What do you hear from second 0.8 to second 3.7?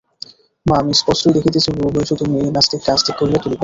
আমি স্পষ্টই দেখিতেছি বুড়ো বয়সে তুমি এই নাস্তিককে আস্তিক করিয়া তুলিবে।